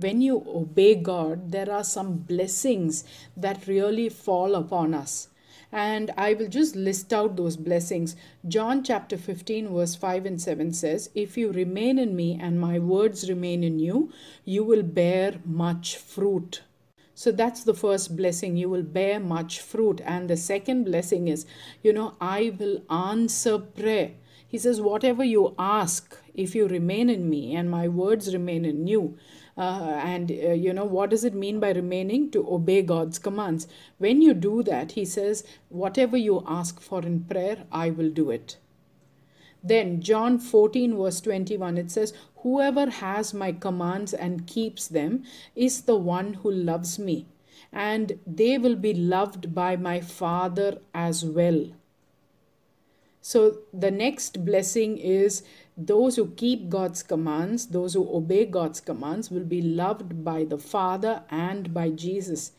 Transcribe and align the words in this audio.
when 0.00 0.20
you 0.20 0.44
obey 0.46 0.94
God, 0.94 1.50
there 1.50 1.70
are 1.70 1.84
some 1.84 2.18
blessings 2.18 3.04
that 3.36 3.66
really 3.66 4.08
fall 4.08 4.54
upon 4.54 4.94
us. 4.94 5.28
And 5.70 6.10
I 6.16 6.32
will 6.32 6.48
just 6.48 6.76
list 6.76 7.12
out 7.12 7.36
those 7.36 7.56
blessings. 7.56 8.16
John 8.46 8.82
chapter 8.82 9.18
15, 9.18 9.68
verse 9.68 9.94
5 9.94 10.24
and 10.24 10.40
7 10.40 10.72
says, 10.72 11.10
If 11.14 11.36
you 11.36 11.52
remain 11.52 11.98
in 11.98 12.16
me 12.16 12.38
and 12.40 12.58
my 12.58 12.78
words 12.78 13.28
remain 13.28 13.62
in 13.62 13.78
you, 13.78 14.10
you 14.44 14.64
will 14.64 14.82
bear 14.82 15.40
much 15.44 15.96
fruit. 15.96 16.62
So 17.14 17.32
that's 17.32 17.64
the 17.64 17.74
first 17.74 18.16
blessing. 18.16 18.56
You 18.56 18.70
will 18.70 18.84
bear 18.84 19.20
much 19.20 19.60
fruit. 19.60 20.00
And 20.04 20.30
the 20.30 20.36
second 20.36 20.84
blessing 20.84 21.28
is, 21.28 21.44
you 21.82 21.92
know, 21.92 22.14
I 22.20 22.54
will 22.58 22.82
answer 22.88 23.58
prayer. 23.58 24.12
He 24.50 24.56
says, 24.56 24.80
Whatever 24.80 25.22
you 25.22 25.54
ask, 25.58 26.16
if 26.32 26.54
you 26.54 26.66
remain 26.66 27.10
in 27.10 27.28
me 27.28 27.54
and 27.54 27.70
my 27.70 27.86
words 27.86 28.32
remain 28.32 28.64
in 28.64 28.86
you, 28.86 29.18
uh, 29.58 30.00
and 30.02 30.30
uh, 30.30 30.52
you 30.52 30.72
know 30.72 30.84
what 30.84 31.10
does 31.10 31.24
it 31.24 31.34
mean 31.34 31.60
by 31.60 31.72
remaining? 31.72 32.30
To 32.30 32.48
obey 32.48 32.80
god's 32.80 33.18
commands. 33.18 33.66
When 33.98 34.22
you 34.22 34.32
do 34.32 34.62
that 34.62 34.92
he 34.92 35.04
says 35.04 35.44
whatever 35.68 36.16
you 36.16 36.44
ask 36.46 36.80
for 36.80 37.02
in 37.02 37.24
prayer 37.24 37.64
i 37.72 37.90
will 37.90 38.10
do 38.10 38.30
it. 38.30 38.56
Then 39.62 40.00
john 40.00 40.38
14 40.38 40.96
verse 40.96 41.20
21 41.20 41.76
it 41.76 41.90
says 41.90 42.14
whoever 42.36 42.88
has 42.88 43.34
my 43.34 43.50
commands 43.52 44.14
and 44.14 44.46
keeps 44.46 44.86
them 44.86 45.24
is 45.56 45.82
the 45.82 45.96
one 45.96 46.34
who 46.34 46.50
loves 46.50 46.98
me 46.98 47.26
and 47.72 48.18
they 48.24 48.56
will 48.56 48.76
be 48.76 48.94
loved 48.94 49.52
by 49.54 49.74
my 49.76 50.00
father 50.00 50.78
as 50.94 51.24
well 51.24 51.66
so 53.20 53.58
the 53.72 53.90
next 53.90 54.44
blessing 54.44 54.98
is 54.98 55.42
those 55.76 56.16
who 56.16 56.30
keep 56.30 56.68
God's 56.68 57.02
commands, 57.02 57.66
those 57.66 57.94
who 57.94 58.08
obey 58.14 58.46
God's 58.46 58.80
commands, 58.80 59.30
will 59.30 59.44
be 59.44 59.62
loved 59.62 60.24
by 60.24 60.44
the 60.44 60.58
Father 60.58 61.22
and 61.30 61.72
by 61.72 61.90
Jesus. 61.90 62.52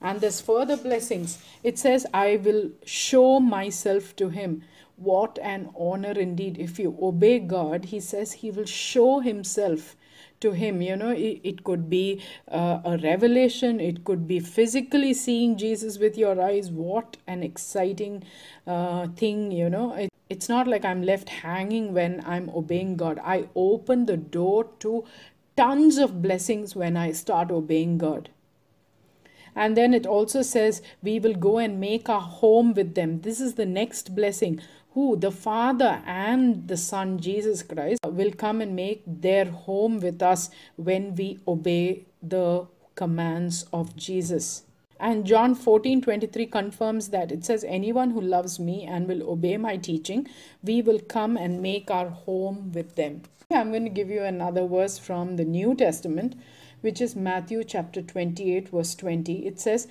And 0.00 0.20
there's 0.20 0.40
further 0.40 0.76
blessings. 0.76 1.42
It 1.62 1.78
says, 1.78 2.06
I 2.12 2.36
will 2.36 2.70
show 2.84 3.40
myself 3.40 4.14
to 4.16 4.28
him. 4.28 4.62
What 4.96 5.38
an 5.42 5.70
honor 5.78 6.12
indeed. 6.12 6.58
If 6.58 6.78
you 6.78 6.96
obey 7.00 7.38
God, 7.38 7.86
he 7.86 8.00
says 8.00 8.32
he 8.32 8.50
will 8.50 8.66
show 8.66 9.20
himself 9.20 9.96
to 10.40 10.52
him 10.52 10.82
you 10.82 10.96
know 10.96 11.10
it, 11.10 11.40
it 11.42 11.64
could 11.64 11.88
be 11.88 12.22
uh, 12.50 12.80
a 12.84 12.98
revelation 12.98 13.80
it 13.80 14.04
could 14.04 14.26
be 14.26 14.38
physically 14.40 15.12
seeing 15.14 15.56
jesus 15.56 15.98
with 15.98 16.16
your 16.18 16.40
eyes. 16.40 16.70
What 16.70 17.16
an 17.26 17.42
exciting 17.42 18.22
uh, 18.66 19.08
thing 19.08 19.50
you 19.50 19.70
know. 19.70 19.94
It, 19.94 20.10
it's 20.28 20.48
not 20.48 20.66
like 20.66 20.84
i'm 20.84 21.02
left 21.02 21.28
hanging 21.28 21.92
when 21.94 22.22
i'm 22.26 22.50
obeying 22.50 22.96
god. 22.96 23.20
I 23.24 23.48
open 23.54 24.06
the 24.06 24.16
door 24.16 24.64
to 24.80 25.04
tons 25.56 25.98
of 25.98 26.22
blessings 26.22 26.76
when 26.76 26.96
i 26.96 27.12
start 27.12 27.50
obeying 27.50 27.98
god. 27.98 28.30
And 29.54 29.74
then 29.74 29.94
it 29.94 30.06
also 30.06 30.42
says 30.42 30.82
we 31.02 31.18
will 31.18 31.34
go 31.34 31.58
and 31.58 31.80
make 31.80 32.10
our 32.10 32.20
home 32.20 32.74
with 32.74 32.94
them. 32.94 33.22
This 33.22 33.40
is 33.40 33.54
the 33.54 33.64
next 33.64 34.14
blessing 34.14 34.60
who 34.96 35.14
the 35.14 35.30
Father 35.30 36.02
and 36.06 36.68
the 36.68 36.76
Son 36.78 37.18
Jesus 37.18 37.62
Christ 37.62 38.00
will 38.06 38.30
come 38.32 38.62
and 38.62 38.74
make 38.74 39.02
their 39.06 39.44
home 39.44 40.00
with 40.00 40.22
us 40.22 40.48
when 40.76 41.14
we 41.14 41.38
obey 41.46 42.06
the 42.22 42.66
commands 42.94 43.66
of 43.74 43.94
Jesus. 43.94 44.62
And 44.98 45.26
John 45.26 45.54
14 45.54 46.00
23 46.00 46.46
confirms 46.46 47.10
that 47.10 47.30
it 47.30 47.44
says, 47.44 47.62
Anyone 47.68 48.12
who 48.12 48.22
loves 48.22 48.58
me 48.58 48.84
and 48.84 49.06
will 49.06 49.28
obey 49.30 49.58
my 49.58 49.76
teaching, 49.76 50.26
we 50.62 50.80
will 50.80 51.00
come 51.00 51.36
and 51.36 51.60
make 51.60 51.90
our 51.90 52.08
home 52.08 52.72
with 52.72 52.96
them. 52.96 53.20
I'm 53.50 53.72
going 53.72 53.84
to 53.84 53.90
give 53.90 54.08
you 54.08 54.22
another 54.22 54.66
verse 54.66 54.96
from 54.96 55.36
the 55.36 55.44
New 55.44 55.74
Testament, 55.74 56.36
which 56.80 57.02
is 57.02 57.14
Matthew 57.14 57.64
chapter 57.64 58.00
28, 58.00 58.70
verse 58.70 58.94
20. 58.94 59.46
It 59.46 59.60
says, 59.60 59.88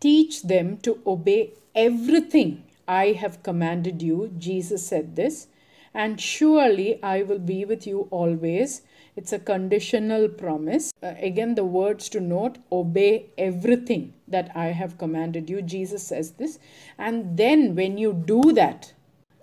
Teach 0.00 0.44
them 0.44 0.78
to 0.78 0.98
obey 1.06 1.52
everything 1.74 2.64
I 2.90 3.12
have 3.12 3.44
commanded 3.44 4.02
you. 4.02 4.32
Jesus 4.36 4.84
said 4.84 5.14
this. 5.14 5.46
And 5.94 6.20
surely 6.20 7.00
I 7.02 7.22
will 7.22 7.38
be 7.38 7.64
with 7.64 7.86
you 7.86 8.08
always. 8.10 8.82
It's 9.14 9.32
a 9.32 9.38
conditional 9.38 10.28
promise. 10.28 10.92
Uh, 11.00 11.14
again, 11.18 11.54
the 11.54 11.64
words 11.64 12.08
to 12.08 12.20
note 12.20 12.58
obey 12.72 13.26
everything 13.38 14.14
that 14.26 14.50
I 14.56 14.66
have 14.66 14.98
commanded 14.98 15.48
you. 15.48 15.62
Jesus 15.62 16.02
says 16.02 16.32
this. 16.32 16.58
And 16.98 17.36
then 17.36 17.76
when 17.76 17.96
you 17.96 18.12
do 18.12 18.52
that, 18.54 18.92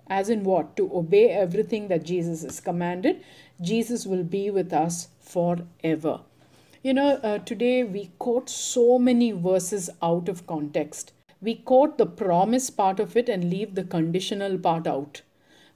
as 0.08 0.28
in 0.28 0.44
what? 0.44 0.76
To 0.76 0.90
obey 0.94 1.30
everything 1.30 1.88
that 1.88 2.04
Jesus 2.04 2.42
has 2.42 2.60
commanded, 2.60 3.24
Jesus 3.62 4.04
will 4.04 4.24
be 4.24 4.50
with 4.50 4.74
us 4.74 5.08
forever. 5.20 6.20
You 6.82 6.94
know, 6.94 7.16
uh, 7.22 7.38
today 7.38 7.82
we 7.82 8.10
quote 8.18 8.50
so 8.50 8.98
many 8.98 9.32
verses 9.32 9.88
out 10.02 10.28
of 10.28 10.46
context 10.46 11.12
we 11.40 11.54
quote 11.54 11.98
the 11.98 12.06
promise 12.06 12.68
part 12.70 12.98
of 12.98 13.16
it 13.16 13.28
and 13.28 13.50
leave 13.50 13.74
the 13.74 13.84
conditional 13.84 14.58
part 14.58 14.86
out. 14.86 15.22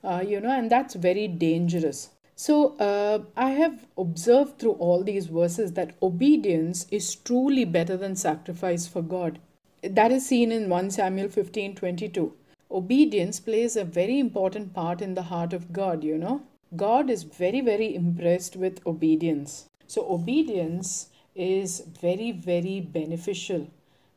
Uh, 0.03 0.25
you 0.27 0.41
know, 0.41 0.51
and 0.51 0.71
that's 0.71 0.95
very 0.95 1.29
dangerous. 1.29 2.11
So, 2.35 2.77
uh, 2.79 3.21
I 3.37 3.51
have 3.51 3.87
observed 3.97 4.59
through 4.59 4.73
all 4.73 5.05
these 5.05 5.27
verses 5.27 5.73
that 5.75 5.95
obedience 6.03 6.87
is 6.91 7.15
truly 7.15 7.65
better 7.65 7.97
than 7.97 8.17
sacrifice 8.17 8.89
for 8.89 9.03
God. 9.03 9.39
That 9.83 10.11
is 10.11 10.27
seen 10.27 10.51
in 10.51 10.69
1 10.69 10.91
Samuel 10.91 11.29
15 11.29 11.77
22. 11.77 12.33
Obedience 12.71 13.39
plays 13.39 13.77
a 13.77 13.85
very 13.85 14.19
important 14.19 14.73
part 14.73 15.03
in 15.03 15.15
the 15.15 15.23
heart 15.23 15.53
of 15.53 15.73
God, 15.73 16.03
you 16.03 16.19
know. 16.19 16.43
God 16.75 17.11
is 17.11 17.23
very, 17.23 17.61
very 17.61 17.95
impressed 17.95 18.57
with 18.57 18.85
obedience. 18.87 19.69
So, 19.87 20.11
obedience 20.11 21.11
is 21.37 21.81
very, 22.01 22.33
very 22.33 22.81
beneficial 22.81 23.69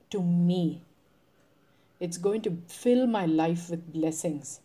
to 0.10 0.24
me 0.24 0.82
it's 2.00 2.18
going 2.18 2.42
to 2.42 2.58
fill 2.68 3.08
my 3.08 3.26
life 3.26 3.70
with 3.70 3.92
blessings. 3.94 4.60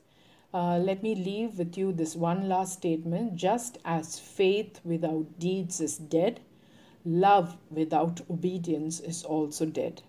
Uh, 0.52 0.78
let 0.78 1.02
me 1.02 1.14
leave 1.14 1.58
with 1.58 1.78
you 1.78 1.92
this 1.92 2.16
one 2.16 2.48
last 2.48 2.72
statement. 2.74 3.36
Just 3.36 3.78
as 3.84 4.18
faith 4.18 4.80
without 4.84 5.38
deeds 5.38 5.80
is 5.80 5.96
dead, 5.96 6.40
love 7.04 7.56
without 7.70 8.20
obedience 8.28 9.00
is 9.00 9.22
also 9.22 9.64
dead. 9.66 10.02